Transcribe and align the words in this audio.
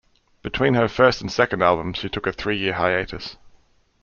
Between 0.41 0.73
her 0.73 0.87
first 0.87 1.21
and 1.21 1.31
second 1.31 1.61
albums, 1.61 1.99
she 1.99 2.09
took 2.09 2.25
a 2.25 2.31
three-year 2.31 2.73
hiatus. 2.73 3.37